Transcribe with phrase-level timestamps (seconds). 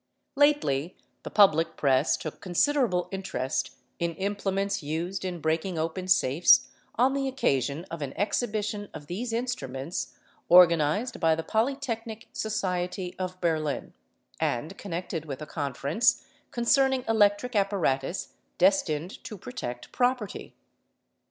[0.35, 7.13] _lately, the public press took considerable interest in implements used in breaking open safes on
[7.13, 10.11] the occasion of an exhibition of these instru Inents
[10.49, 13.93] organised by the Polytechnic Society of Berlin,
[14.39, 20.55] and connected with >@ conference concerning electric apparatus destined to protect property.